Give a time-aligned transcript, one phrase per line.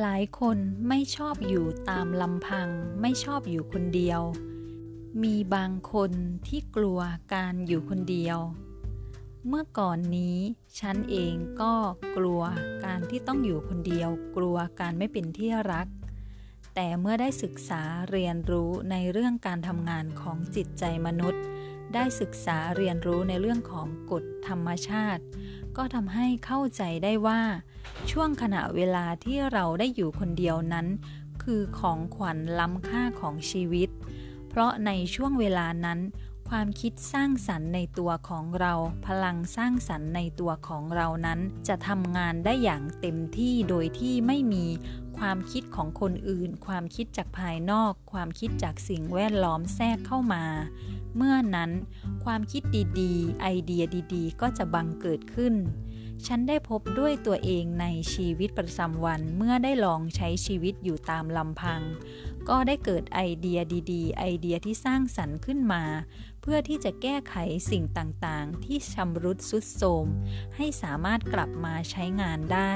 [0.00, 2.68] หลายคนไม่ชอบอยู่ตามลำพัง
[3.00, 4.20] ไม่ชอบอยู่คนเดียว
[5.22, 6.12] มีบางคน
[6.48, 7.00] ที่กลัว
[7.34, 8.38] การอยู่คนเดียว
[9.48, 10.38] เมื่อก่อนนี้
[10.80, 11.74] ฉันเองก็
[12.16, 12.42] กลัว
[12.84, 15.86] การที่ต้องอยู่คนเดียว กลัวการไม่เป็นที่รัก
[16.74, 21.42] แต่เมื่อได้ศึกษาเรียนรู้ในเรื่องการทำงานของจิตใจมนุษย์
[21.94, 25.22] ได้ศึกษาเรียนรู้ในเรื่องของกฎธรรมชาติ
[25.76, 27.40] ก็ทำให้เข้าใจได้ว่า
[28.10, 30.86] ช่วงขณะเวลาที่เราได้อยู่คนเดียวนั้น
[31.42, 33.88] คือของขวัญล้ำค่าของชีวิต
[34.48, 36.00] เพราะในช่วงเวลานั้น
[36.50, 38.74] ความคิดสร้างสรรค์ในตัวของเรา
[39.06, 44.66] พลังสร้างสรรค์ในตัวของเรานั้น จะทำงานได้อย่างเต็มที่โดยที่ไม่มี
[45.18, 50.44] ความคิดของคนอื่น ความคิดจากภายนอก ความคิดจากสิ่งแวดล้อมแทรกเข้ามา
[51.16, 51.70] เมื่อนั้น
[52.24, 52.62] ความคิด
[53.00, 55.54] ดีๆ ไอเดียดีๆ ก็จะบังเกิดขึ้น
[56.26, 61.80] ฉันได้พบด้วยตัวเองในชีวิตประจำวันเมื่อได้ลองใช้ชีวิตอยู่ตามลำพัง
[62.48, 63.60] ก็ได้เกิดไอเดีย
[63.92, 65.84] ดีๆ ไอเดียที่สร้างสรรค์ขึ้นมา
[66.42, 67.34] เพื่อที่จะแก้ไข
[67.70, 70.06] สิ่งต่างๆ ที่ชำรุดสุดโทรม
[70.56, 72.74] ให้สามารถกลับมาใช้งานได้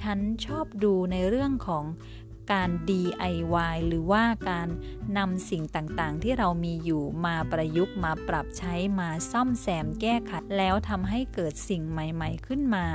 [0.00, 1.84] ฉันชอบดูในเรื่องของ
[2.52, 4.68] การ DIY หรือว่าการ
[5.18, 12.86] นำสิ่งต่างๆ ที่เรามีอยู่มาประยุกต์มาปรับใช้มาซ่อมแซมแก้ไขแล้วทำให้เกิดสิ่งใหม่ ๆ ขึ้นมา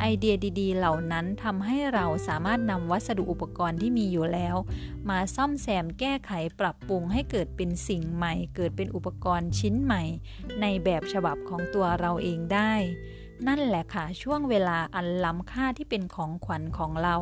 [0.00, 4.56] ไอเดียดีๆ เหล่านั้นทำให้เราสามารถนำวัสดุอุปกรณ์ที่มีอยู่แล้ว
[5.10, 10.02] มาซ่อมแซมแก้ไขปรับปรุงให้เกิดเป็นสิ่งใหม่ เกิดเป็นอุปกรณ์ชิ้นใหม่
[10.60, 12.72] ในแบบฉบับของตัวเราเองได้
[13.46, 17.16] นั่นแหละค่ะ ช่วงเวลาอันล้ำค่าที่เป็นของขวัญของเรา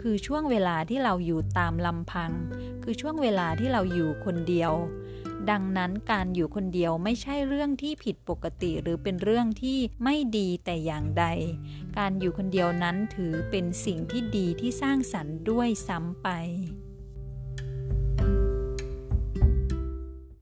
[0.00, 2.30] คือช่วงเวลาที่เราอยู่ตามลำพัง
[2.82, 4.72] คือช่วงเวลาที่เราอยู่คนเดียว
[5.50, 11.24] ดังนั้นการอยู่คนเดียวไม่ใช่เรื่องที่ผิดปกติหรือเป็นเรื่องที่ไม่ดีแต่อย่างใด
[11.98, 16.28] การอยู่คนเดียวนั้นถือเป็นสิ่งที่ดีที่สร้างสรรค์ด้วยซ้ำไป